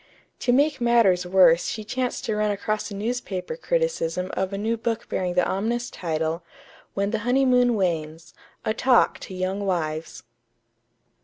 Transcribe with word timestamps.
To 0.39 0.51
make 0.51 0.81
matters 0.81 1.27
worse 1.27 1.67
she 1.67 1.83
chanced 1.83 2.25
to 2.25 2.35
run 2.35 2.49
across 2.49 2.89
a 2.89 2.95
newspaper 2.95 3.55
criticism 3.55 4.31
of 4.33 4.51
a 4.51 4.57
new 4.57 4.75
book 4.75 5.07
bearing 5.09 5.35
the 5.35 5.47
ominous 5.47 5.91
title: 5.91 6.41
"When 6.95 7.11
the 7.11 7.19
Honeymoon 7.19 7.75
Wanes 7.75 8.33
A 8.65 8.73
Talk 8.73 9.19
to 9.19 9.35
Young 9.35 9.63
Wives." 9.63 10.23